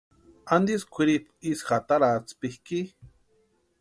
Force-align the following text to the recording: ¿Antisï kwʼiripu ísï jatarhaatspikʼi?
¿Antisï 0.55 0.85
kwʼiripu 0.93 1.31
ísï 1.49 1.65
jatarhaatspikʼi? 1.67 2.79